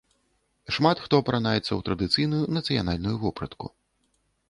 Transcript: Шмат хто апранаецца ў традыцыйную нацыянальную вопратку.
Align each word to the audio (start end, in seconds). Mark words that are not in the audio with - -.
Шмат 0.77 0.97
хто 1.03 1.19
апранаецца 1.25 1.65
ў 1.75 1.81
традыцыйную 1.91 2.43
нацыянальную 2.59 3.17
вопратку. 3.27 3.65